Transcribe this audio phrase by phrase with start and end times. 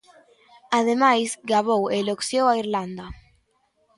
[0.79, 3.05] Ademais gabou e eloxiou a Irlanda.